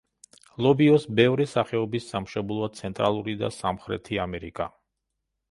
[0.65, 4.71] ლობიოს ბევრი სახეობის სამშობლოა ცენტრალური და სამხრეთი ამერიკა.